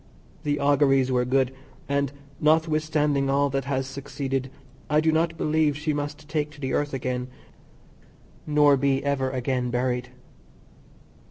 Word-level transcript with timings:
The 0.41 0.59
auguries 0.59 1.11
were 1.11 1.25
good, 1.25 1.53
and, 1.87 2.11
notwithstanding 2.39 3.29
all 3.29 3.51
that 3.51 3.65
has 3.65 3.85
succeeded, 3.85 4.49
I 4.89 4.99
do 4.99 5.11
not 5.11 5.37
believe 5.37 5.77
she 5.77 5.93
must 5.93 6.27
take 6.27 6.49
to 6.53 6.59
the 6.59 6.73
earth 6.73 6.95
again, 6.95 7.27
nor 8.47 8.77
be 8.77 9.03
ever 9.05 9.29
again 9.29 9.69
buried. 9.69 10.09